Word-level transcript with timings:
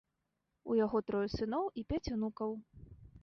У 0.69 0.77
яго 0.85 1.01
трое 1.09 1.23
сыноў 1.35 1.65
і 1.81 1.85
пяць 1.93 2.05
унукаў. 2.15 2.51